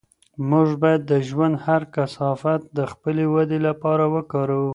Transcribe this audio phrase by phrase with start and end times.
[0.49, 4.69] موږ باید د ژوند هر کثافت د خپلې ودې لپاره وکاروو.